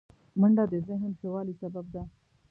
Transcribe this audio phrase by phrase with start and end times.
[0.39, 2.03] منډه د ذهن ښه والي سبب ده